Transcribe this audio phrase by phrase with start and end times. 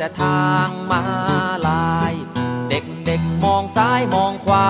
[0.00, 1.02] แต่ทางมา
[1.68, 2.14] ลาย
[2.70, 4.68] เด็กเด็กมองซ้ายมองขวา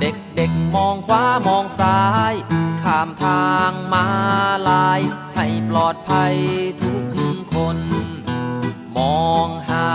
[0.00, 2.00] เด็กเด็กมองขวามองซ้า
[2.30, 2.34] ย
[2.82, 4.06] ข้ามทางมา
[4.68, 5.00] ลาย
[5.36, 6.34] ให้ปลอดภัย
[6.80, 6.92] ทุ
[7.34, 7.78] กคน
[8.98, 9.86] มองหา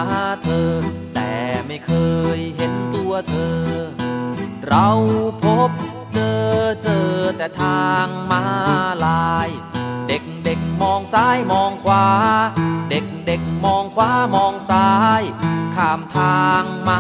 [0.43, 0.73] เธอ
[1.15, 1.33] แต่
[1.67, 1.91] ไม่เค
[2.37, 3.61] ยเห็นตัวเธอ
[4.67, 4.89] เรา
[5.43, 5.71] พบ
[6.13, 8.43] เจอเจอแต่ทางมา
[10.53, 12.05] ด็กเด็กมองซ้ายมองขวา
[12.89, 14.89] เด็กเด็กมองขวามองซ้า
[15.19, 15.21] ย
[15.75, 16.99] ข้ามทางมา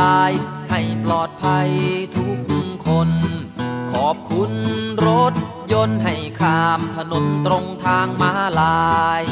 [0.00, 0.32] ลาย
[0.70, 1.68] ให้ปลอดภัย
[2.16, 2.38] ทุก
[2.86, 3.10] คน
[3.92, 4.52] ขอบคุณ
[5.06, 5.34] รถ
[5.72, 9.22] ยนต์ให้ข้ามถนนตรงทางมาลาย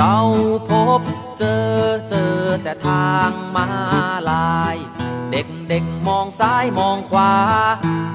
[0.00, 0.18] เรา
[0.70, 1.00] พบ
[1.38, 1.76] เจอ
[2.10, 3.66] เจอแต่ทางมา
[4.30, 4.76] ลาย
[5.30, 7.32] เด็กเด็กมองซ้ายมองขวา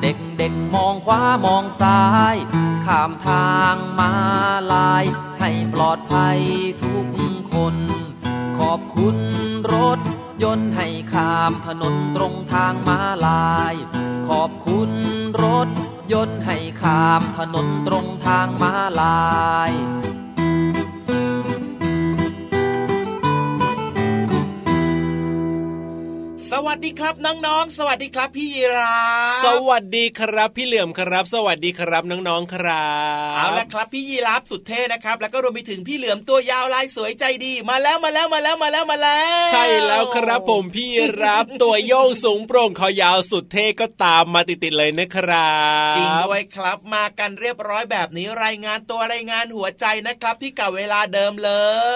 [0.02, 2.00] เด็กเด็กมองขวามองซ้า
[2.34, 2.36] ย
[2.86, 4.12] ข้ามทางมา
[4.74, 5.04] ลาย
[5.40, 6.40] ให้ปลอดภัย
[6.84, 7.08] ทุก
[7.54, 7.76] คน
[8.60, 9.18] ขอบคุณ
[9.74, 10.00] รถ
[10.44, 13.76] ยนต์ให้ข้ามถนนตรงทางมาลาย
[14.30, 14.92] ขอบคุณ
[15.44, 15.70] รถ
[16.14, 19.24] ยนต์ให้ข้ามถนนตรงทางมาลา
[19.70, 19.72] ย
[26.54, 28.98] สวัสดีครับน้องๆ สวัสดีครับพี่ยีรา
[29.46, 32.90] สวัสดีครับพี่เหลื่อมครับ สวัสดีครับน้องๆครั
[33.34, 40.90] บเอาละครับพี่ยีราฟสุดเท่นะครับ แล้วก็รวมไปถึงพี่เหลือมตัวยาวลายสวยใจดีมาแล้วมาแล้วมาแล้วมาแล้วมาแล้ว ใช่แล้วครับผมพี่
[41.24, 45.54] รับตัวโยงสูงโปร่งคอยาวสุดเท่ก็ตามมาติดๆเลยนะครั
[45.92, 51.52] จริงด้วยครับมากันเรียบร้อยแบบนี้รายงานตัวรายงานหัวใจนะครับที่เก่าเวลาเดิมเล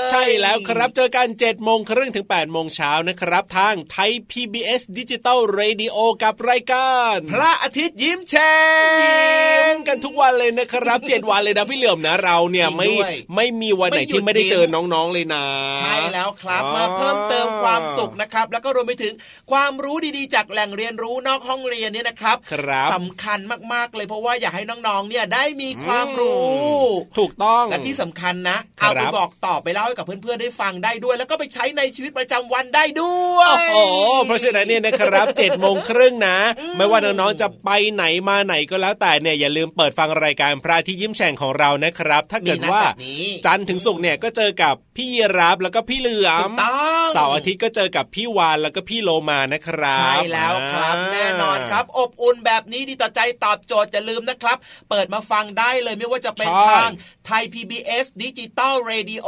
[0.05, 4.13] ย ใช่แล้วครับเจอกัน7จ็ดโมงครึ่งถึง8ปดโมงเช้านะครับทางไทย
[4.47, 8.53] PBS ดิจิตอลเรดิโอกับรายการ พระอาทิตย์ยิ้มแฉ่ง
[9.01, 15.43] ยิ้งมกันทุกวันเลยนะครับเจ็ดวันเลยนะพี่เหลือมนะเราเนี่ยจริงไม่ด้วยไม่มีวันไหนไม่หยุดที่ไม่ได้เจอน้องๆเลยนะ
[15.79, 19.13] ใช่แล้วครับอ๋อมาเพิ่มเติมความสุขนะครับ แล้วก็รวมไปถึง
[19.51, 23.39] ความรู้ดีๆ จากแหล่งเรียนรู้นอกห้องเรียนเนี่ยนะครับครับสำคัญ
[23.73, 26.77] มากๆเลยเพราะว่าอยากให้น้องๆเนี่ยได้มีความรู้
[27.19, 36.37] ถูกต้องและที่สำคัญนะครัเอาบไปบอกต่อไปเล่าให้กับเพื่อนๆได้ฟังได้ด้วย แล้วก็ไปใช้ในชีวิตประจำวันได้ด้วยโอ้โหเพราะฉะนั้นเนี่ยนะครับเจ็ดโมงครึ่งนะ
[36.77, 54.57] ไม่ว่าน้องๆจะไปไหนมาไหนก็แล้วแต่เนี่ยอย่าลืมเปิดฟังรายการพระอาที่ยิ้มแฉ่งของเรานะครับ ถ้าเกิดว่ามีนัดแบบนี้จันทร์ถึงศุกร์เนี่ยก็เจอกับ พี่ยีรับแล้วก็พี่เหลือถูมกต้องเสาร์อาทิตย์ก็เจอกับพี่วานแล้วก็พี่โลมานะครับใช่แล้วครับอ่าแน่นอนครับ อบอุ่นแบบนี้ดีต่อใจตอบโจทย์อย่าลืมนะครับ
[54.89, 56.89] เปิดมาฟังได้เลยไม่ว่าจะเป็นทาง
[57.25, 59.27] ไทย PBS ดิจิตอลเรดิโอ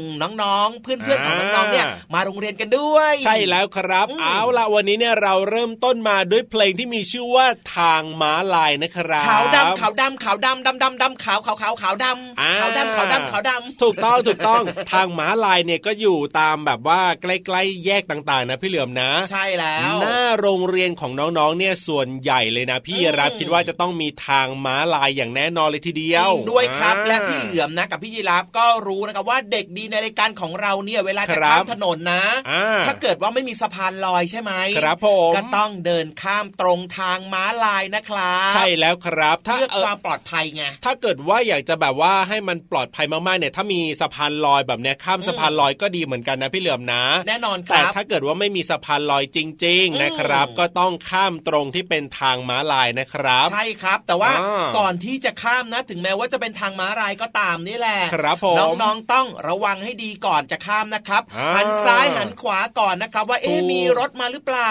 [0.43, 12.05] น้องๆ เพื่อนๆของน้องๆเนี่ยมาโรงเรียนกันด้วย ใช่แล้วครับอืมเอาละวันนี้เนี่ยเราเริ่มต้นมาด้วยเพลงที่มีชื่อว่าทางม้าลายนะครับขาวดำขาวดำขาวดำดำดำดำขาวขาวขาวขาวด
[12.39, 64.69] อ่าำขาวดำขาวดำขาวดำถูกต้องถูกต้องทางม้าลายเนี่ยก็อยู่ตามแบบว่าใกล้ๆแยกต่างๆ นะพี่เหลือมนะ ใช่แล้ว หน้าโรงเรียนของน้องๆเนี่ยส่วนใหญ่เลยนะพี่รับคิดว่าจะต้องมีทางม้าลายอย่างแน่นอนเลยทีเดียวจริงด้วยครับอ่าและพี่เหลือมนะกับพี่ยีราฟก็รู้นะครับว่าเด็กดีในรายการของเราเนี่ยเวลาจะครับข้ามถนนนะอ่าถ้าเกิดว่าไม่มีสะพานลอยใช่ไหมครับผมก็ต้องเดินข้ามตรงทางม้าลายนะครับใช่แล้วครับถ้าเพื่อเอ่อความปลอดภัยไงถ้าเกิดว่าอยากจะแบบว่าให้มันปลอดภัยมากๆเนี่ยถ้ามีสะพานลอยแบบเนี้ยข้ามสะพานลอยก็ดีเหมือนกันนะพี่เหลือมนะ แน่นอนคแต่รับถ้าเกิดว่าไม่มีสะพานลอยจริงอืมๆนะครับ ก็ต้องข้ามตรงที่เป็นทางม้าลายนะครับ ใช่ครับ แต่ว่าอ่าก่อนที่จะข้ามนะถึงแม้ว่าจะเป็นทางม้าลายก็ตามนี่แหละครับผมน้องๆต้องระวังให้ดีก่อนจะข้ามนะครับอ่าหันซ้ายหันขวาก่อนนะครับ ว่าเอ๊ะถูกมีรถมาหรือเปล่า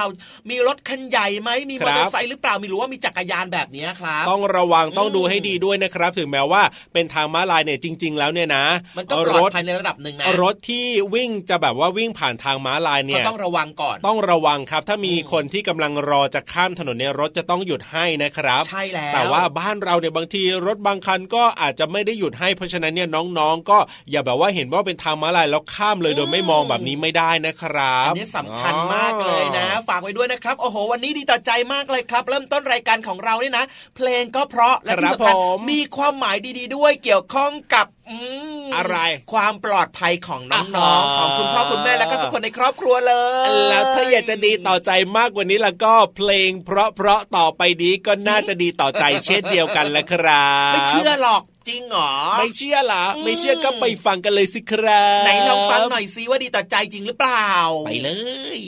[0.51, 8.65] มีรถคันใหญ่ไหมมีคมรัอบเตอร์ไซค์หรือเปล่ามีหรือว่ามีจักรยานแบบนี้ครับต้องระวังต้องอืมดูให้ดีด้วยนะครับ ถึงแม้ว่าเป็นทางม้าลายเนี่ยจริง ๆ แล้วเนี่ยนะ
[8.97, 23.09] มันก็ปลอดรถภัยในระดับหนึ่งนะรถที่วิ่งจะแบบว่าวิ่งผ่านทางม้าลายก็เนี่ยต้องระวังก่อน ต้องระวังครับ ถ้ามีอืมคนที่กำลังรอจะข้ามถนนในยรถจะต้องหยุดให้นะครับ ใช่แล้วแต่ว่าบ้านเราเนี่ยบางทีรถบางคันก็อาจจะไม่ได้หยุดให้เพราะฉะนั้นเนี่ย
[23.39, 23.79] น้องๆ ก็
[24.11, 33.65] อย่าแบบว่าเห็นว่าเป็นทางม้าลายแล้วข้ามเลยโดยไม่มองแบบนี้ไม่ได้นะครับอันนี้สำคัญมากเลยนะ ฝากไว้ด้วยนะครับโอ้โห วันนี้ดีต่อใจมากเลยครับ เริ่มต้นรายการของเรานี่นะ
[33.97, 38.19] เพลงก็เพราะและที่ครับสำคัญผมมีความหมายดี ๆ ด้วยเกี่ยวข้องกับ อื
[38.63, 38.97] มอะไร
[39.33, 43.15] ความปลอดภัยของน้องอ่าๆของคุณพ่อคุณแม่แล้วก็ทุกคนในครอบครัวเล
[43.47, 57.51] ย แล้วถ้าอยากจะดีต่อใจมากกว่านี้แล้วก็เพลง เพราะๆต่อไปนี้ก็น่าจะดีต่อใจเช่นเดียวกันแหละครับไม่เชื่อหรอกจริงเหรอ ไม่เชื่อเหรออืมไม่เชื่อก็ไปฟังกันเลยสิครับไหนลองฟังหน่อยซิว่าดีต่อใจจริงหรือเปล่า
[57.87, 58.11] ไปเล
[58.57, 58.59] ย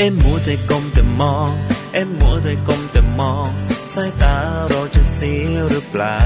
[0.00, 1.50] เอ็มมัวแต่ก้มแต่มอง
[1.94, 3.48] เอ็มมัวแต่ก้มแต่มอง
[3.94, 4.36] สายตา
[4.68, 6.20] เราจะเสียหรือเปล่า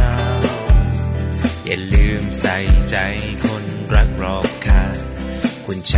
[1.64, 2.56] อย่าลืมใส่
[2.90, 2.96] ใจ
[3.44, 3.64] คน
[3.94, 4.96] รักรอบค่าง
[5.64, 5.96] คุณใจ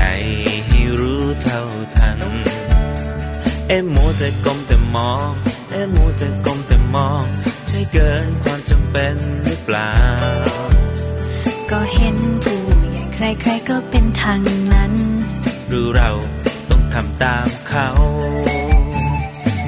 [0.66, 1.62] ให้รู้เท่า
[1.96, 2.20] ทัน
[3.68, 5.30] เอ็มมัวแต่ก้มแต่มอง
[5.70, 7.24] เอ็มมัวแต่ก้มแต่มอง
[7.68, 9.94] ใช่เกินความจำเป็นหรือเปล่า
[11.70, 12.60] ก็เห็นผู้
[12.90, 13.02] ใหญ่
[13.40, 14.40] ใครๆก็เป็นทาง
[14.72, 14.92] นั้น
[15.68, 16.10] หรือเรา
[17.14, 17.88] ต้องทำตามเขา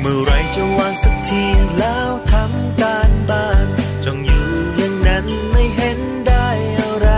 [0.01, 1.45] เมื่อไรจะวางสักที
[1.79, 3.67] แล้วทำการบ้าน
[4.05, 4.47] จงอยู่
[4.77, 6.49] อย่างนั้นไม่เห็นได้
[6.79, 7.09] อะไร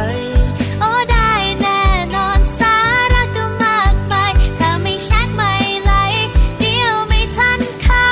[0.80, 1.32] โอ้ได้
[1.62, 1.82] แน่
[2.14, 2.76] นอนสา
[3.14, 5.52] ระก็มากมายถ้าไม่แชทไม่
[5.84, 6.26] ไลค์
[6.60, 8.08] เดียวไม่ทันเขา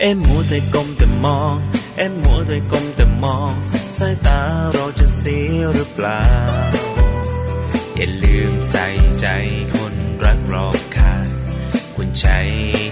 [0.00, 1.54] เอ็มมัวแต่ก้มแต่มอง
[1.96, 3.52] เอ็มมัวแต่ก้มแต่มอง
[3.98, 4.40] สายตา
[4.72, 6.81] เราจะเสียหรือเปล่าอย่าลืม
[8.70, 8.86] ใส่
[9.20, 9.26] ใจ
[9.74, 9.94] คน
[10.24, 11.26] รักรอบค่าง
[11.96, 12.26] คุณใจ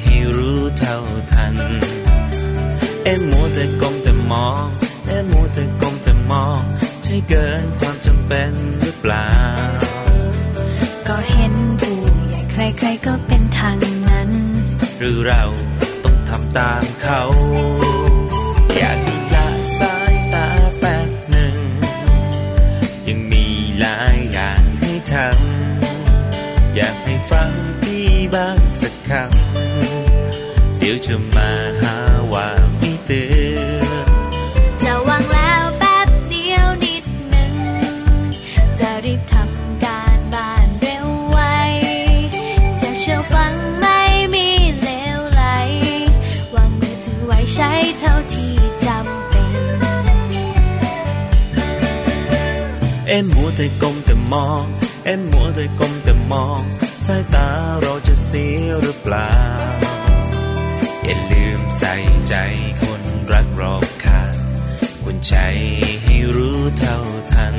[0.03, 0.97] ให้รู้เท่า
[1.33, 1.57] ทัน
[3.05, 4.65] เอ็มมัวแต่ก้มแต่มอง
[5.07, 6.61] เอ็มมัวแต่ก้มแต่มอง
[7.05, 9.31] ใช่เกินความจำเป็นหรือเปล่า
[11.09, 13.77] ก็เห็นผู้ใหญ่ใครๆก็เป็นทาง
[14.11, 14.31] นั้น
[14.99, 15.43] หรือเรา
[16.05, 17.21] ต้องทำตามเขา
[62.29, 62.35] ใจ
[62.83, 63.03] คน
[63.33, 64.23] รักรอบคา
[65.05, 65.37] คุณใจ
[66.03, 66.99] ให้รู้เท่า
[67.33, 67.57] ทัน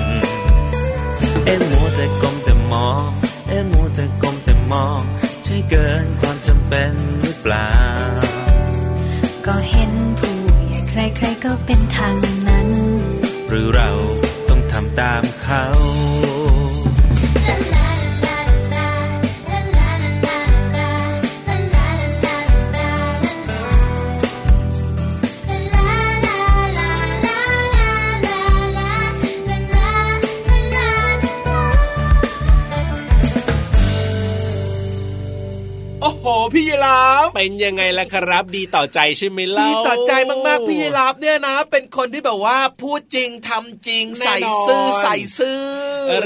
[1.45, 3.09] เอ็มมัวแต่กลมแต่มอง
[3.49, 5.01] เอ็มมัวแต่กลมแต่มอง
[5.45, 7.73] ใช่เกินความจำเป็นหรือเปล่า
[9.45, 10.35] ก็เห็นผู้
[10.67, 12.30] ใหญ่ใครๆก็เป็นทาง
[37.41, 40.11] เป็นยังไงล่ะครับ ดีต่อใจใช่ไหมเล่าดีต่อใจ
[40.47, 45.61] มากๆพี่ยีราฟเนี่ยนะ เป็นคนที่แบบว่าพูดจริงทำจริง ใส่ซื่อใส่ซื่อ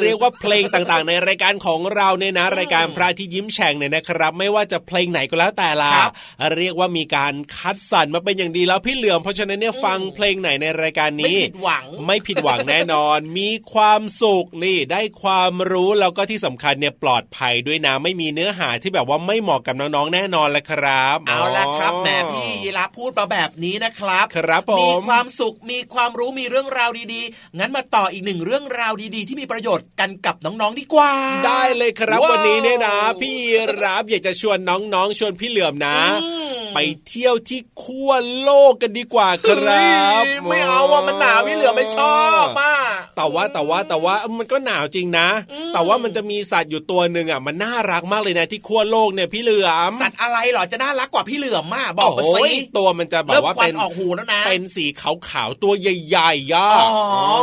[0.02, 6.12] เรียกว่าเพลงต่างๆ ในรายการของเราเนี่ยนะ รายการพระอาที่ยิ้มแฉ่งเนี่ยนะครับ ไม่ว่าจะเพลงไหนก็แล้วแต่ละครับ
[6.58, 31.12] เรียกว่ามีการคัดสรรมาเป็นอย่างดีแล้วพี่เหลือมเพราะฉะนั้นเนี่ยฟังเพลงไหนในรายการไม่นี้ผิดหวังไม่ผิดหวังแน่นอน มีความสุขนี่ได้ความรู้แล้วก็ที่สำคัญเนี่ยปลอดภัยด้วยนะไม่มีเนื้อหาที่แบบว่าไม่เหมาะกับน้องๆแน่นอนแหละครับเอาละครับแหมพี่ยีราฟพูดมาแบบนี้นะครับ ครับผมมีความสุขมีความรู้มีเรื่องราวดีๆ งั้นมาต่ออีกหนึ่งเรื่องราวดีๆ ที่มีประโยชน์กันกับน้องๆดีกว่า
[31.46, 33.36] ได้เลยครับว้าววันนี้เนี่ยนะ พี่
[33.84, 36.45] รับอยากจะชวนน้องๆชวนพี่เหลือมนะอืม
[36.76, 39.82] ไปเที่ยวที่ขั้วโลกกันดีกว่าครับเฮ้
[40.28, 42.76] ยไม่เอาอะมันหนาวพี่เหลือไม่ชอบอะ
[43.16, 57.36] แต่ว่าแต่ว่าแต่ว่ามันก็หนาวจริงนะอืมแต่ว่ามันจะมีสัตว์อยู่ตัวหนึ่งอะมันน่ารักมากเลยนะที่ขั้วโลกเนี่ยพี่เหลือมสัตว์อะไรเหรอจะน่ารักกว่าพี่เหลือมมากบอกมาโอ้สิยตัวมันจะแบเริ่บมว่าควัเป็นนออกหูแล้วนะเป็นสีขาวๆตัวใหญ่ๆย่าอ๋อ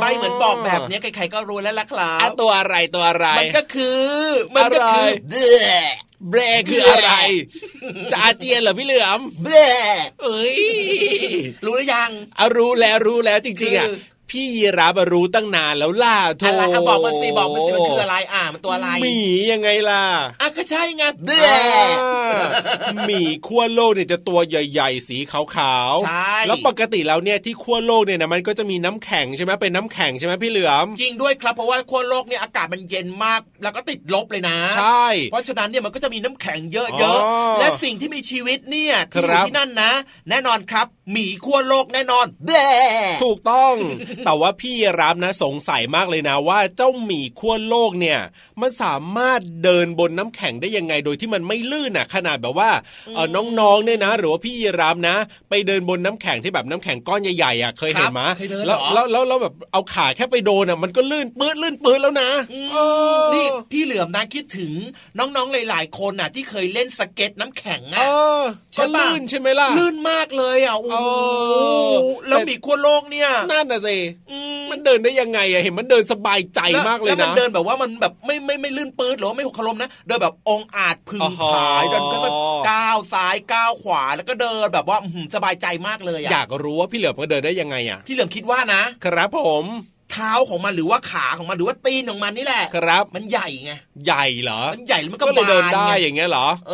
[0.00, 4.10] ใบเหมือนบอกแบบนี้ใครๆก็รู้แล้วล่ะครัอะบตัวอะไรตัวอะไรมันก็คือ
[4.56, 5.74] มันก็คืออะไร
[6.30, 7.12] เบ้อเบรกคืออะไร
[8.10, 9.74] จะอาเจียนเหรอพี่เหลือมเบ้อ
[10.22, 10.58] เอ้ย
[11.64, 13.96] รู้หรือยังอารู้แล้วรู้แล้วจริงๆอะคือ
[14.30, 19.18] พี่ยีราบรู้ตั้งนานแล้วล่ะโธ่อะไรอะบอกมาสิบอกมาสิมันคืออะไรอะมันตัวอะไรหมี
[19.52, 20.04] ยังไงล่ะ
[20.40, 21.62] อะก็ใช่ไงเบ้อ่า
[22.86, 39.92] อหมีขั้วโลกเนี่ยจะตัวใหญ่ๆ สีขาวๆใช่แล้วปกติแล้วเนี่ยที่ขั้วโลกเนี่ยนะมันก็จะมีน้ำแข็งใช่ไหมเป็นน้ำแข็งใช่ไหมพี่เหลือมจริงด้วยครับเพราะว่าขั้วโลกเนี่ยอากาศมันเย็นมากแล้วก็ติดลบเลยนะ ใช่ เพราะฉะนั้นเนี่ยมันก็จะมีน้ำแข็งเยอ๋อะอๆและสิ่งที่มีชีวิตเนี่ยที่อครัยู่บที่นั่นนะ
[40.30, 42.66] แน่นอนครับหมีขั้วโลกแน่นอนเบ้
[43.24, 43.74] ถูกต้อง
[44.24, 48.18] แต่ว่าพี่ยีราฟนะสงสัยมากเลยนะว่าเจ้าหมีขั้วโลกเนี่ย
[48.60, 52.70] มันสามารถเดินบนน้ำแข็งได้ยังไงโดยที่มันไม่ลื่นอะ ขนาดแบบว่า
[53.14, 53.28] เออ
[53.60, 55.16] น้องๆเนี่ยนะ หรือว่าพี่ยีราฟนะ
[55.50, 62.28] ไปเดินบนน้ำแข็งที่แบบน้ำแข็งก้อนใหญ่ๆอะเคยเห็นไหมเคยเดินเหรแล้วอแล้วแล้วแล้วแบบเอาขาแค่ไปโดนอะมันก็ลื่นปื้ดลื่นปื้ดแล้วนะ
[62.72, 62.76] เอ
[63.22, 64.72] อนี่พี่เหลือมนะคิดถึง
[65.18, 68.40] น้องๆหลาย ๆ คนน่ะ ที่เคยเล่นสเก็ตน้ำแข็งเออะอ
[68.72, 70.94] ใช่ก็ปะลื่นใช่ไหมล่ะลื่นมากเลยอะโอ้โห
[71.50, 71.54] เอ
[71.92, 71.96] อ
[72.28, 74.05] แล้วหมีขั้วโลกเนี่ยนั่นน่ะสิอื
[74.58, 82.36] มมันเดินได้ยังไงอะเห็นมันเดินสบายใจมากเลยแล้วมันะเดินแบบว่ามันแบบไม่ไม่ไม่ลื่นปื๊ดหรือว่าไม่หกขลมนะเดินแบบองอาจพึงอ๋อผายเดินก็แบบ
[82.70, 89.66] ก้าวซ้ายก้าวขวาแล้วก็เดินแบบว่าอื้อหือสบายใจมากเลยอะอยากรู้ว่าพี่เหลือมก็เดินได้ยังไงอะพี่เหลือมคิดว่านะ ครับผม
[90.12, 93.72] เท้าของมันหรือว่าขาของมันหรือว่าตีนของมันนี่แหละครับ มันใหญ่ไง
[94.06, 96.72] ใหญ่เหรอมันใหญ่แล้วมันก็ก็เลยเดินได้บาอย่างเงี้ยเหรอ เอ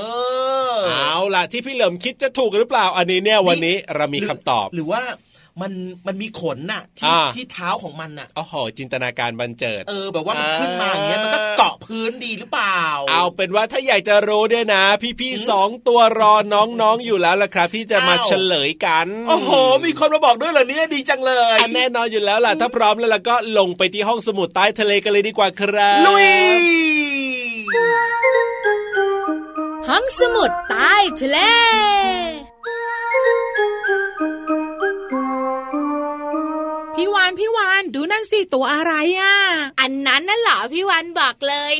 [0.75, 5.01] อเอาล่ะที่พี่เหลิมคิดจะถูกหรือเปล่าอันนี้เนี่ยวันนี้เรามีคำตอบหรือว่า
[5.61, 5.73] มัน
[6.06, 14.85] มันมีขนน่ะที่อ่าที่เท้าของมันน่ะโอ้โหจินตนาการบันเจิด เออ แบบว่ามันขึ้นมาอย่างเงี้ยมันก็เกาะพื้นดีหรือเปล่า เอาเป็นว่าถ้าอยากจะรู้เนี่ยนะ
[15.21, 19.50] พี่ๆสองตัวรอน้องๆอยู่แล้วล่ะครับ ที่จะมาอ้าวเฉลยกันโอ้โห
[19.85, 26.28] มีคนมาบอกด้วยเหรอเนี่ยดีจังเลยอันแน่นอนอยู่แล้วล่ะถ้าพร้อมแล้วล่ะก็ลงไปที่ห้องสมุดใต้ทะเลกันเลยดีกว่าครับลุย
[29.88, 39.37] ห้องสมุดใต้ทะเลานพี่วานดูนั่นสิตัวอะไรอะ
[39.81, 41.75] อันนั้นน่ะเหรอพี่วันบอกเลย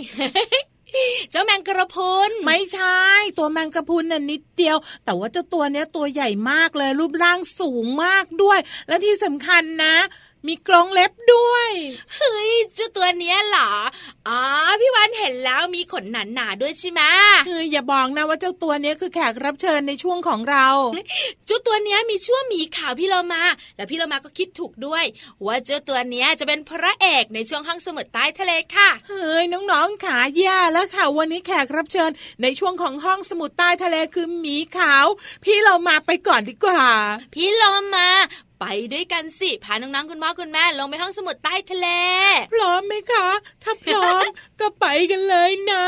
[1.31, 3.01] เจ้าแมงกระพรุนไม่ใช่
[3.39, 9.97] ตัวแมงกะพรุนน่ะนิดเดียว แต่ว่าเจ้าตัวเนี้ยตัวใหญ่มากเลยรูปร่างสูงมากด้วย และที่สำคัญนะ
[10.47, 11.71] มีกรงเล็บด้วย
[12.15, 13.71] เฮ้ยเจ้าตัวเนี้ยเหรอ
[14.29, 14.41] อ๋อ
[14.81, 17.03] พี่วันเห็นแล้วมีขนหนาหนาๆด้วยใช่ไหม
[17.47, 20.67] เฮ้ยอย่าบอกนะว่าเจ้าตัวเนี้ยคือแขกรับเชิญในช่วงของเรา
[21.47, 23.43] เจ้าตัวเนี้ยมีชื่อหมีขาวพี่เรามา
[23.77, 25.05] แล้วพี่เรามาก็คิดถูกด้วย
[25.47, 32.11] ว่าเจ้าตัวเนี้ยจะเป็นพระเอกในช่วงห้องสมุดใต้ทะเลค่ะเฮ้ยน้องๆขาแย่แล้วค่ะวันนี้แขกรับเชิญ
[32.43, 35.07] ในช่วงของห้องสมุดใต้ทะเลคือหมีขาว
[35.45, 36.83] พี่เรามาไปก่อนดีกว่า
[37.35, 38.09] พี่เรามา
[38.65, 41.89] ไปด้วยกันสิพาน้องๆคุณพ่อคุณแม่ลงไปห้องสมุดใต้ทะเล
[42.53, 43.29] พร้อมไหมคะ
[43.63, 44.25] ถ้าพร้อม
[44.61, 45.87] ก็ไปกันเลยนะ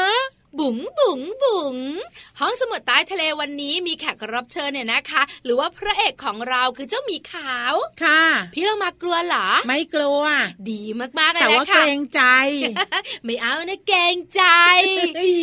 [0.58, 1.76] บุ๋งบุ๋งบุ๋ง
[2.40, 8.22] ห้องสมุดใต้ทะเลวันนี้มีแขกรับเชิญเนี่ยนะคะ หรือว่าพระเอกของเราคือเจ้าหมีขาวค่ะ
[8.54, 10.22] พี่เรามากลัวเหรอ ไม่กลัว
[10.70, 10.82] ดี
[11.18, 12.22] มากๆเลยแต่นะว่าเกคะรงใจ
[13.24, 14.42] ไม่เอานะเกรงใจ
[15.16, 15.34] เฮ้ย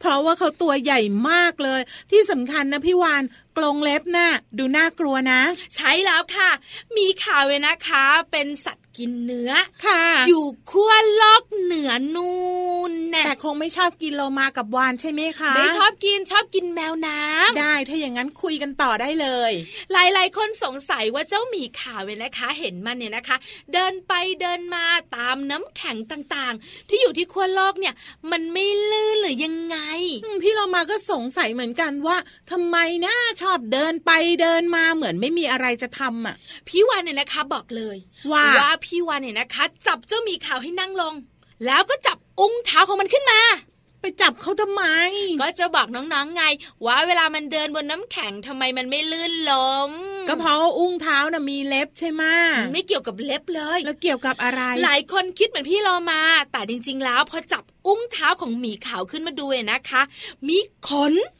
[0.00, 1.00] เพราะว่าเขาตัวใหญ่
[1.30, 3.22] มากเลย ที่สำคัญนะพี่วาน
[3.58, 5.40] กรงเล็บน่ะดูน่ากลัวนะ
[5.76, 6.50] ใช่แล้วค่ะ
[6.96, 9.52] มีข่าวเลยนะคะ เป็นสัตว์ กินเนื้อ
[9.86, 12.30] ค่ะ อยู่ขั้วโลกเหนือนู
[12.80, 19.52] มุนน่ะแต่คงไม่ชอบกินโลมากับวานใช่ไหมคะไม่ชอบกินชอบกินแมวน้ำได้ถ้าอย่างนั้นคุยกันต่อได้เลย
[19.92, 23.36] หลายๆ คนสงสัยว่าเจ้าหมีขาวเนี่ยนะคะ เห็นมันเนี่ยนะคะ
[23.72, 24.84] เดินไปเดินมา
[25.16, 27.94] ตามน้ำแข็งต่างๆ ที่อยู่ที่ขั้วโลกเนี่ย
[28.30, 29.78] มันไม่ลื่นหรือยังไง
[30.24, 32.16] อืมพี่โลมาก็สงสัยเหมือนกันว่า
[32.50, 32.76] ทำไม
[33.06, 34.10] นะชอบเดินไป
[34.42, 36.36] เดินมาเหมือนไม่มีอะไรจะทำอะ
[36.68, 37.96] พี่วานเนี่ยนะคะ บอกเลย
[38.32, 41.14] ว่าว่าพี่วานเนี่ยนะคะ จับเจ้าหมีขาวให้นั่งลง
[41.66, 43.40] แล้วก็จับอุ้งเท้าของมันขึ้นมา
[44.00, 44.84] ไปจับเขาทำไม
[45.40, 46.42] ก็จะบอกน้องๆไง
[46.84, 49.90] ว่าเวลามันเดินบนน้ำแข็งทำไมมันไม่ลื่นล้ม
[50.28, 52.22] ก็เพราะว่าอุ้งเท้าน่ะมีเล็บใช่ไหม
[52.72, 60.02] ไม่เกี่ยวกับเล็บเลย แล้วเกี่ยวกับอะไร หลายคนคิดเหมือนพี่เรามา แต่จริง ๆ แล้วพอจับอุ้งเท้าของหมีขาวขึ้นมาดูเนี่ยนะคะ
[60.48, 61.39] มีขนอ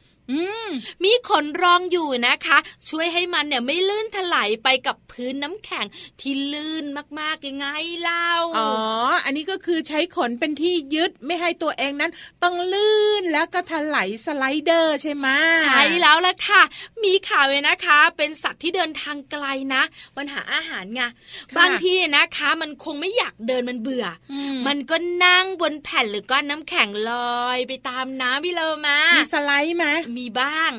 [0.65, 0.69] ม
[1.03, 2.57] มีขนรองอยู่นะคะ
[2.89, 5.85] ช่วยให้มันเนี่ยไม่ลื่นถลายไปกับพื้นน้ำแข็ง
[6.21, 6.85] ที่ลื่น
[7.19, 7.67] มากๆยังไง
[8.01, 8.71] เล่าอ๋อ
[9.25, 12.11] อันนี้ก็คือใช้ขนเป็นที่ยึดไม่ให้ตัวเองนั้น
[12.43, 15.27] ต้องลื่นแล้วก็ถลายสไลเดอร์ใช่ไหม
[15.61, 16.61] ใช่แล้วล่ะค่ะ
[16.99, 19.83] หมีขาวเนี่ยนะคะ เป็นสัตว์ที่เดินทางไกลนะ
[20.17, 21.01] มันหาอาหารไง
[21.57, 24.95] บางทีนะคะ มันคงไม่อยากเดินมันเบื่ออมมันก็
[25.25, 27.11] นั่งบนแผ่นหรือก้อนน้ำแข็งล
[27.41, 29.85] อยไปตามน้ำพี่เลมามีสไลด์ไหม
[30.17, 30.71] มีบ้าง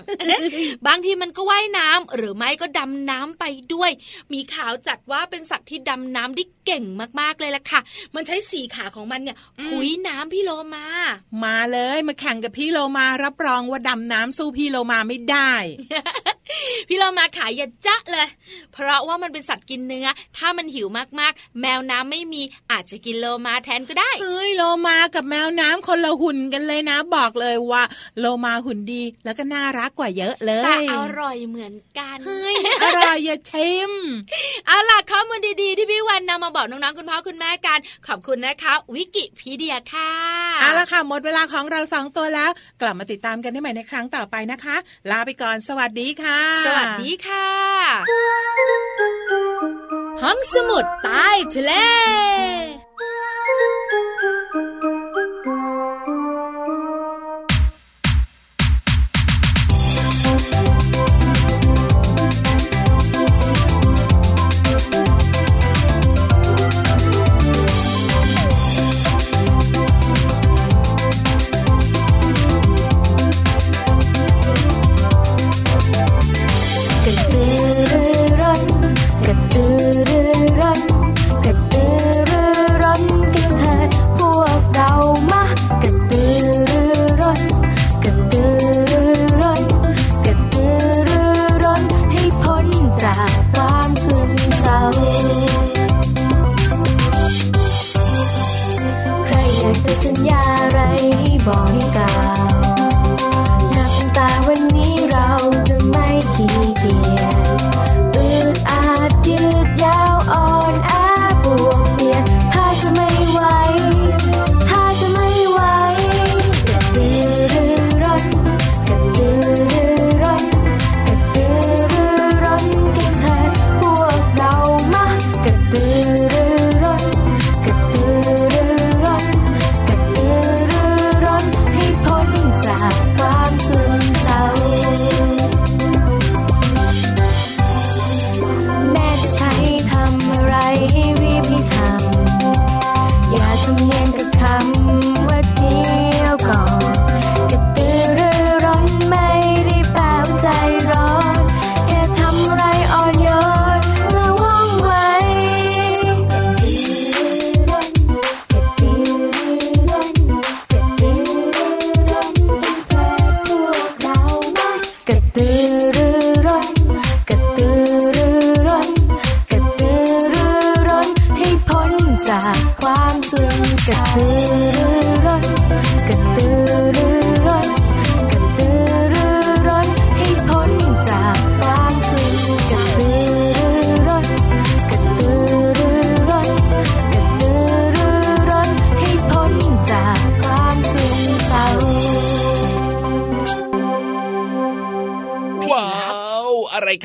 [0.86, 3.44] บางทีมันก็ว่ายน้ำหรือไม่ก็ดำน้ำไป
[3.74, 3.90] ด้วย
[4.32, 6.84] มีขาวจัดว่าเป็นสัตว์ที่ดำน้ำได้เก่ง
[7.20, 7.80] มากๆเลยล่ะค่ะ
[8.14, 10.86] มันใช้สีขาของมันเนี่ยผุยน้ำพี่โลมา
[11.44, 15.52] มาเลยมาแข่งกับพี่โลมารับรองว่าดำน้ำสู้พี่โลมาไม่ได้
[16.88, 18.28] พี่เรามาขายอย่าจ๊ะเลย
[18.72, 20.06] เพราะว่ามันเป็นสัตว์กินเนื้อ
[20.36, 20.88] ถ้ามันหิว
[21.20, 22.42] มากๆ แมวน้ำไม่มี
[22.72, 27.82] อาจจะกินโลมาแทนก็ได้เฮ้ยโลมากับแมวน้ำคนละหุ่นกันเลยนะ บอกเลยว่า
[28.18, 33.90] โลมาหุ่นดีแล้วก็น่ารักกว่าเยอะเลยแต่อร่อยเหมือนกันเฮ้ยอร่อยอย่าชิม
[34.66, 40.10] เอาล่ะข้อมูลดีๆ ที่พี่วันนำมาบอกน้องๆคุณพ่อคุณแม่กัน ขอบคุณนะคะ วิกิพีเดียค่ะ
[40.60, 44.76] เอาละค่ะหมดเวลาของเราสองตัวแล้ว กลับมาติดตามกันได้ใหม่ในครั้งต่อไปนะคะ
[45.10, 47.50] ลาไปก่อนสวัสดีค่ะสวัสดีค่ะ
[50.22, 51.72] ห้องสมุดใต้ทะเล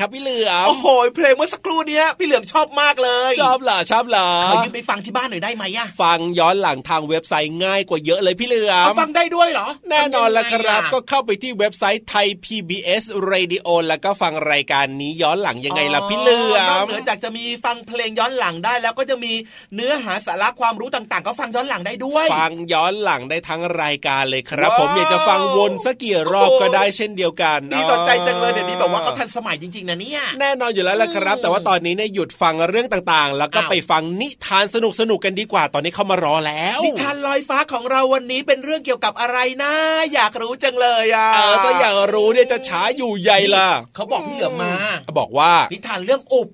[0.00, 19.32] รับพี่ เหลือมโอ้โหเพลงเมื่อสักครู่เนี้ยพี่เหลือมชอบมากเลย ชอบเหรอชอบเหรอขอยืมไปฟังที่บ้านหน่อยได้ไหมอะฟังย้อนหลังทางเว็บไซต์ง่ายกว่าเยอะเลยพี่เหลือเอามฟังได้ด้วยเหรอ แน่นอนแล้วคทำยังไงรับอะก็เข้าไปที่เว็บไซต์ไทย PBS Radio แล้วก็ฟังรายการนี้ย้อนหลังยังไงล่ะพี่เหลือนอกมเหนือจากจะมีฟังเพลงย้อนหลังได้แล้วก็จะมี
[19.74, 34.76] เนื้อหาสาระความรู้ต่างๆ ก็ฟังย้อนหลังได้ด้วย ฟังย้อนหลังได้ทั้งรายการเลยครับว้าวผมอยากจะฟังวนสักกี่รอบก็ได้เช่นเดียวกัน ดีต่อใจจังเลยเดี๋ยวนี้แบบว่าเขาทันสมัยจริงๆนะเนี่ยแน่นอนอยู่แล้วแหละครับ แต่ว่าตอนนี้เนี่ยหยุดฟังเรื่องต่างๆ แล้วก็อ้าวไปฟังนิทานส
[35.10, 39.72] นุกๆกันดีกว่า ตอนนี้เขามารอแล้ว นิทานลอยฟ้าของเราวันนี้เป็นเรื่องเกี่ยวกับอะไรนะ
[40.14, 44.72] อยากรู้จังเลยอะเออตัวอยากรู้เนี่ยจะช้าอยู่ใหญ่ล่ะเขาบอกพี่เหลือมมา
[45.18, 46.48] บอกว่านิทานเรื่องอุบ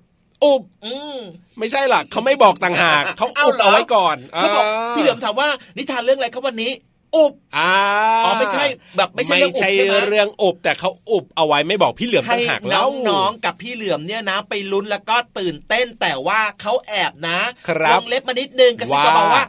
[0.45, 1.19] อุบอืม
[1.59, 4.65] ไม่ใช่หรอกเขาไม่บอกต่างหากเขาเอาอุบเหรอเอาไว้ก่อนเขาบอก
[4.97, 6.73] พี่เหลือมถามว่านิทานเรื่องอะไรครับวันนี้
[7.17, 7.73] อุบอ่า
[8.25, 8.65] อ๋อไม่ใช่
[8.97, 19.45] แบบไม่ใช่เรื่องอุบใช่ไหมเรื่องอุบแต่เขาอุบเอาไว้ไม่บอกพี่เหลือมให้ต่างหากแล้วน้องๆกับพี่เหลือมเนี่ยนะ ไปลุ้นแล้วก็ตื่นเต้นแต่ว่าเขาแอบนะครับวงเล็บมานิดนึงกระซิบว่าบอกว่า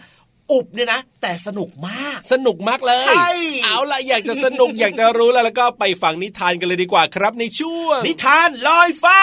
[0.51, 3.29] อุบเนี่ยนะ แต่สนุกมาก สนุกมากเลยใช่
[3.63, 9.21] เอาล่ะอยากจะสนุกอยากจะรู้แล้วแล้วก็ไปฟังนิทานกันเลยดีกว่าครับในช่วง นิทานลอยฟ้า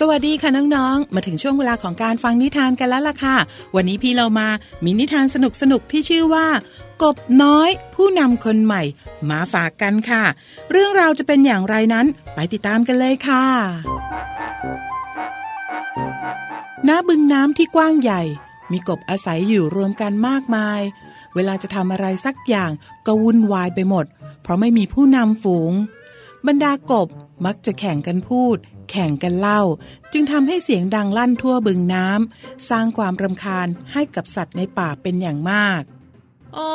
[0.00, 3.36] สวัสดีค่ะน้องๆ มาถึงช่วงเวลาของการฟังนิทานกันแล้วล่ะค่ะ
[3.74, 4.48] วันนี้พี่เรามา
[4.84, 5.36] มีนิทานส
[5.72, 6.46] นุกๆที่ชื่อว่า
[7.02, 8.82] กบน้อย ผู้นำคนใหม่
[9.30, 10.24] มาฝากกันค่ะ
[10.70, 13.44] เรื่องราวจะเป็นอย่างไรนั้นไปติดตามกันเลยค่ะ
[16.88, 18.22] ณ บึงน้ำที่กว้างใหญ่
[18.72, 20.80] มีกบอาศัยอยู่รวมกันมากมาย
[21.34, 22.70] เวลาจะทำอะไรสักอย่าง
[23.06, 24.06] ก็วุ่นวายไปหมด
[24.42, 25.72] เพราะไม่มีผู้นำฝูง
[26.46, 27.08] บรรดากบ
[27.46, 28.58] มักจะแข่งกันพูด
[28.90, 29.62] แข่งกันเล่า
[30.12, 35.82] จึงทำให้เสียงดังลั่นทั่วบึงน้ำสร้างความรำคาญให้กับสัตว์ในป่าเป็นอย่างมาก
[36.54, 36.72] โอ้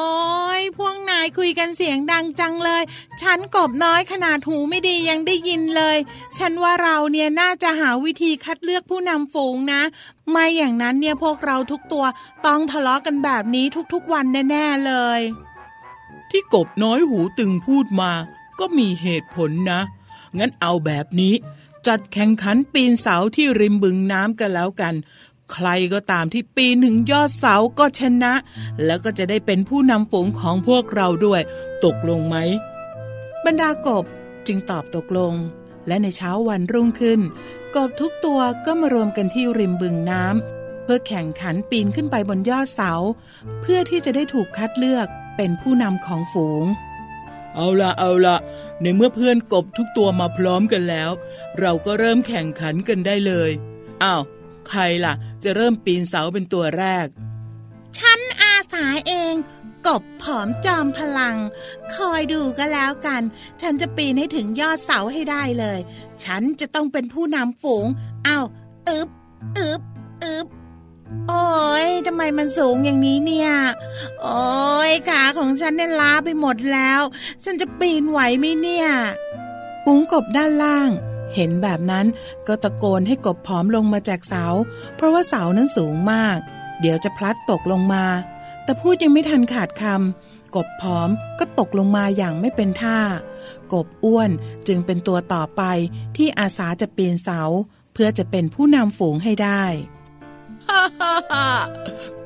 [0.59, 2.83] ยพวกนายคุยกันเสียงดังจังเลย
[3.21, 5.97] ฉันกบน้อยขนาดหูไม่ดียังได้ยินเลย
[6.37, 9.81] ฉันว่าเราเนี่ยน่าจะหาวิธีคัดเลือกผู้นำฝูงนะ
[10.29, 12.05] ไม่อย่างนั้นเนี่ยพวกเราทุกตัว
[12.45, 15.21] ต้องทะเลาะกันแบบนี้ทุกๆวันแน่ๆเลย
[16.31, 18.11] ที่กบน้อยหูตึงพูดมา
[18.59, 19.81] ก็มีเหตุผลนะ
[20.37, 21.33] งั้นเอาแบบนี้
[21.87, 24.93] จัดแข่งขันปีนเสาที่ริมบึงน้ำกันแล้วกัน
[25.51, 28.33] ใครก็ตามที่ปีนถึงยอดเสาก็ชนะ
[28.85, 31.41] แล้วก็จะได้เป็นผู้นำฝูงของพวกเราด้วย
[31.83, 32.35] ตกลงไหม
[33.45, 34.05] บรรดากบ
[34.47, 35.33] จึงตอบตกลง
[35.87, 37.19] และในเช้าวันรุ่งขึ้น
[37.75, 42.93] กบทุกตัวก็มารวมกันที่ริมบึงน้ำเพื่อแข่งขันปีนขึ้นไปบนยอดเสา
[43.61, 46.65] เพื่อที่จะได้ถูกคัดเลือกเป็นผู้นำของฝูง
[47.55, 48.37] เอาละเอาละ
[48.81, 51.11] ในเมื่อเพื่อนกบทุกตัวมาพร้อมกันแล้ว
[51.59, 53.51] เราก็เริ่มแข่งขันกันได้เลย
[54.03, 54.23] อ้าว
[54.69, 55.13] ใครล่ะ
[55.43, 57.07] จะเริ่มปีนเสาเป็นตัวแรก
[57.97, 59.33] ฉันอาสาเอง
[59.87, 61.37] กบผอมจอมพลัง
[61.95, 63.21] คอยดูก็แล้วกัน
[63.61, 65.79] ฉันจะปีนให้ถึงยอดเสาให้ได้เลย
[66.23, 67.87] ฉันจะต้องเป็นผู้นำฝูง
[68.25, 68.39] เอา
[68.87, 69.09] อึบ
[69.57, 69.81] อึบ
[70.23, 70.47] อึบ
[71.29, 71.45] โอ้
[71.85, 73.51] ยทำไมมันสูงอย่างนี้เนี่ย
[74.21, 74.43] โอ้
[74.89, 77.01] ยขาของฉันเนี่ยล้าไปหมดแล้ว
[77.43, 78.87] ฉันจะปีนไหวไหมเนี่ย
[79.83, 80.89] ฝูงกบด้านล่าง
[81.35, 82.05] เห็นแบบนั้น
[82.47, 84.45] ก็ตะโกนให้กบผอมลงมาจากเสา
[84.95, 86.37] เพราะว่าเสานั้นสูงมาก
[86.79, 88.05] เดี๋ยวจะพลัดตกลงมา
[88.63, 92.99] แต่พูดยังไม่ทันขาดคำกบผอมก็ตกลงมาอย่างไม่เป็นท่า
[93.73, 94.29] กบอ้วน
[94.67, 95.61] จึงเป็นตัวต่อไป
[96.17, 97.41] ที่อาสาจะปีนเสา
[97.93, 99.63] เพื่อจะเป็นผู้นำฝูงให้ได้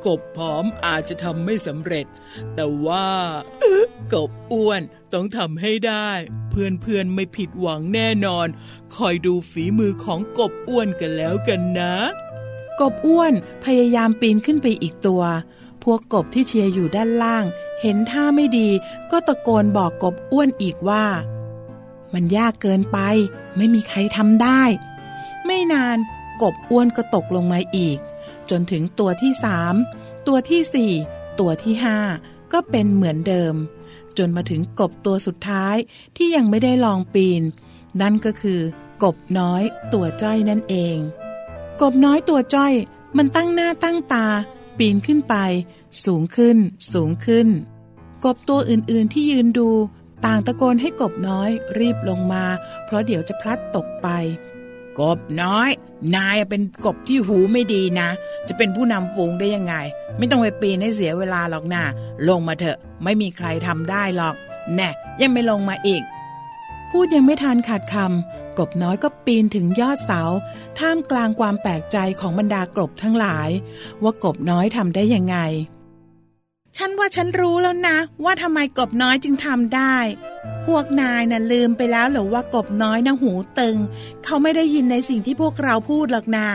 [0.06, 2.06] กบผอมอาจจะทำไม่สำเร็จ
[2.56, 3.10] แต่ว่า
[4.14, 4.82] กบอ้วน
[5.14, 6.10] ต้องทำให้ได้
[6.50, 8.48] เพื่อนเพื่อนๆไม่ผิดหวังแน่นอน
[8.96, 11.96] คอยดูฝีมือของกบอ้วนกันแล้วกันนะ
[12.80, 13.34] กบอ้วน
[13.66, 15.24] พยายามปีนขึ้นไปอีกตัว
[15.84, 17.46] พวกกบที่เชียร์อยู่ด้านล่าง
[17.82, 18.70] เห็นท่าไม่ดี
[19.12, 21.06] ก็ตะโกนบอกกบอ้วนอีกว่า
[22.14, 23.00] มันยากเกินไป
[23.58, 24.62] ไม่มีใครทำได้
[25.46, 25.98] ไม่นาน
[26.42, 27.98] กบอ้วนก็ตกลงมาอีก
[28.52, 29.74] จนถึงตัวที่สาม
[30.28, 30.94] ตัวที่สี่
[31.40, 32.00] ตัวที่ห้า
[32.54, 33.56] ก็เป็นเหมือนเดิม
[34.18, 35.76] จนมาถึงกบตัวสุดท้าย
[36.18, 37.42] ที่ยังไม่ได้ลองปีน
[38.02, 38.62] นั่นก็คือ
[39.04, 40.98] กบน้อยตัวจ้อยนั่นเอง
[41.82, 42.74] กบน้อยตัวจ้อย
[43.18, 44.28] มันตั้งหน้าตั้งตา
[44.78, 45.36] ปีนขึ้นไป
[46.06, 46.58] สูงขึ้น
[46.94, 47.48] สูงขึ้น
[48.26, 49.70] กบตัวอื่นๆที่ยืนดู
[50.26, 52.46] ต่างตะโกนให้กบน้อยรีบลงมา
[52.86, 54.08] เพราะเดี๋ยวจะพลัดตกไป
[55.00, 55.70] กบน้อย
[56.16, 58.10] นายเป็นกบที่หูไม่ดีนะ
[58.48, 59.76] จะเป็นผู้นำฝูงได้ยังไง
[60.18, 61.84] ไม่ต้องไปปีนให้เสียเวลาหรอกนะ
[62.28, 64.36] ลงมาเถอะไม่มีใครทำได้หรอก
[64.76, 64.90] แน่
[65.22, 66.04] ยังไม่ลงมาอีก
[66.92, 70.22] พูดยังไม่ทันขาดคำกบน้อยก็ปีนถึงยอดเสา
[70.80, 73.50] ท่ามกลางความแปลกใจของบรรดากบทั้งหลาย
[74.04, 75.38] ว่ากบน้อยทำได้ยังไง
[76.78, 79.96] ฉันว่าฉันรู้แล้วนะ ว่าทำไมกบน้อยจึงทำได้
[80.68, 83.78] พวกนายน่ะลืมไปแล้วหรือว่ากบน้อยนะหูตึง
[84.24, 86.48] เขาไม่ได้ยินในสิ่งที่พวกเราพูดหรอกนา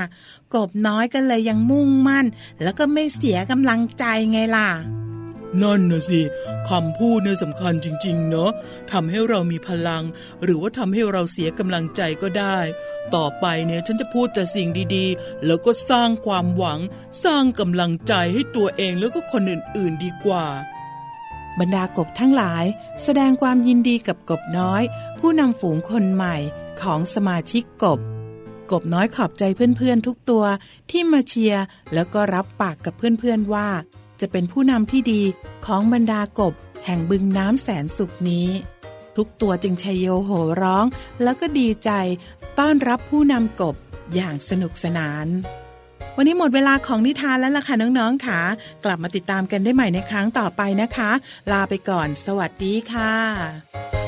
[0.55, 2.27] กบน้อยก็เลยยังมุ่งมั่น
[2.63, 4.69] แล้วก็ไม่เสียกำลังใจไงล่ะ
[5.61, 6.21] นั่นนะสิ
[6.69, 8.53] คำพูดเนี่ยสำคัญจริง ๆ เนอะ
[8.93, 10.05] ทำให้เรามีพลัง
[10.43, 12.59] หรือว่าทำให้เราเสียกำลังใจก็ได้
[13.15, 16.81] ต่อไปเนี่ยฉันจะพูดแต่สิ่งดีๆ แล้วก็สร้างความหวัง
[17.25, 20.47] สร้างกำลังใจให้ตัวเองแล้วก็คนอื่น ๆ ดีกว่า
[21.61, 22.65] บรรดากบทั้งหลาย
[23.03, 24.83] แสดงความยินดีกับกบน้อย
[25.19, 26.37] ผู้นำฝูงคนใหม่
[26.83, 28.01] ของสมาชิกกบ
[28.71, 30.45] กบน้อยขอบใจเพื่อนๆทุกตัว
[30.91, 33.69] ที่มาเชียร์แล้วก็รับปากกับเพื่อนๆว่า
[34.23, 35.23] จะเป็นผู้นำที่ดี
[35.67, 36.55] ของบรรดากบ
[36.85, 38.49] แห่งบึงน้ำแสนสุขนี้
[39.17, 40.85] ทุกตัวจึงชัยโยโห่ร้อง
[41.23, 41.91] แล้วก็ดีใจ
[42.59, 43.75] ต้อนรับผู้นำกบ
[44.15, 45.27] อย่างสนุกสนาน
[46.17, 48.41] วันนี้หมดเวลาของนิทานแล้วล่ะค่ะน้องๆค่ะ
[48.85, 51.11] กลับมาติดตามกันได้ใหม่ในครั้งต่อไปนะคะ
[51.53, 54.02] ลาไปก่อน สวัสดีค่ะ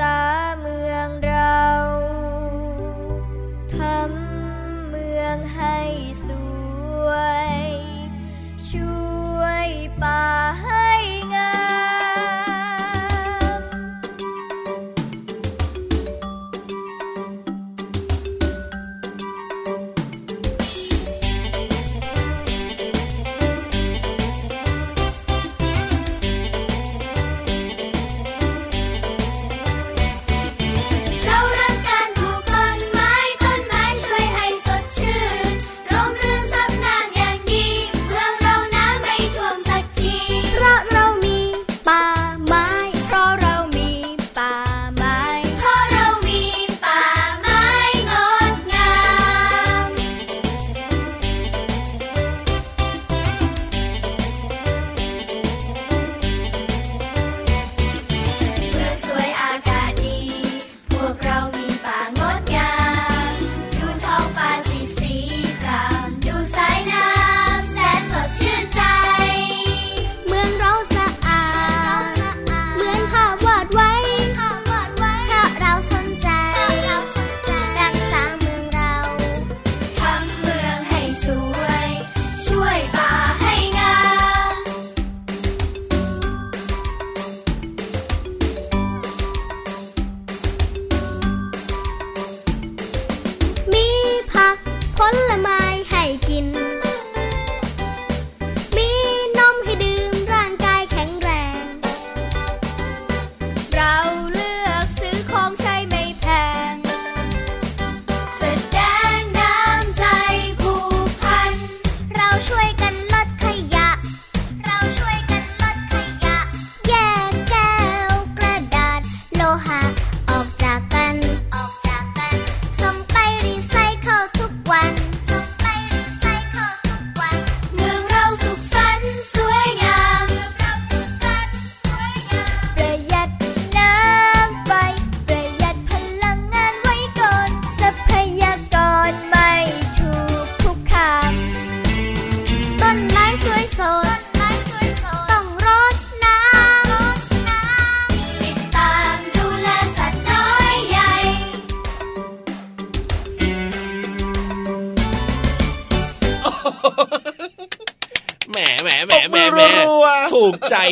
[0.00, 0.29] รั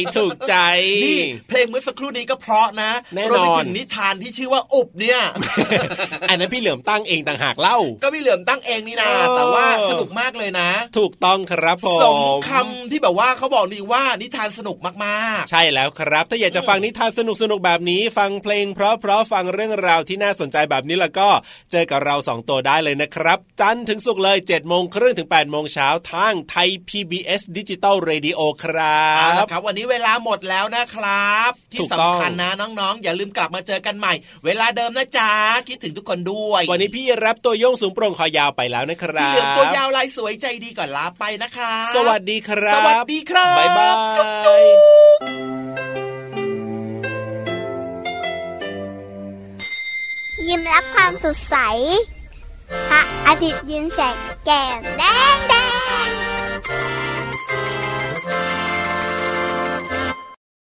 [0.04, 0.54] ถูกใจถูกใจ
[1.04, 5.20] นี่เพลงเมื่อสักครู่นี้ก็เพราะนะแน่นอนรวมไปถึงนิทานที่ชื่อว่าอุบเนี่ย
[6.28, 21.28] อันนั้นพี่เหลือมตั้งเองต่างหากเล่า ก็พี่เหลือมตั้งเองนี่นะเออแต่ว่าสนุกมากเลยนะ ถูกต้องครับผมสมคำที่แบบว่าเขาบอกนี่ว่านิทานสนุกมากๆ ใช่แล้วครับ ถ้าอยากจะฟังนิทานสนุกสนุกๆแบบนี้ ฟังเพลง เพราะเพราะๆฟังเรื่องราวที่น่าสนใจแบบนี้แล้วก็
[21.72, 34.12] เจอกับเราสองตัวได้เลยนะครับ จันทร์ถึงศุกร์เลย7จ็ดโมงครึ่งถึง8ปดโมงเช้าทางไทย PBS ดิจิตอลเรดิโอครับ เอาละครับวันนี้เวลาหมดแล้วนะครับ ที่ถูกต้องสำคัญนะน้องๆ อย่าลืมกลับมาเจอกันใหม่
[34.44, 35.30] เวลาเดิมนะจ๊ะ
[35.68, 44.60] คิดถึงทุกคนด้วย วันนี้พี่รับตัวโยงสูงโปร่งคอยาวไปแล้วนะครัพี่บเหลือมตัวยาวลายสวยใจดีก่อนลาไปนะคะสวัสดีครับ สวัสดีครับบ๊ายบายจุ๊บจุ๊
[45.16, 45.18] บ
[50.48, 51.56] ยิ้มรับความสดใส
[52.90, 55.02] พระอาทิตย์ยิ้มแฉกแก้มแด
[55.34, 55.54] งแด
[56.06, 56.17] ง